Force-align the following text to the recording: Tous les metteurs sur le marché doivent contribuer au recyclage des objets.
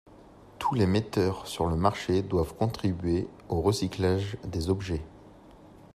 Tous 0.57 0.73
les 0.73 0.87
metteurs 0.87 1.45
sur 1.47 1.67
le 1.67 1.75
marché 1.75 2.23
doivent 2.23 2.55
contribuer 2.55 3.27
au 3.49 3.61
recyclage 3.61 4.35
des 4.47 4.67
objets. 4.71 5.05